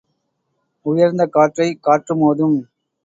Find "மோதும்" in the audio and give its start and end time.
2.15-2.57